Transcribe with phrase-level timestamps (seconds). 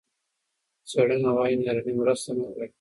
[0.89, 2.69] څېړنه وايي نارینه مرسته نه غواړي.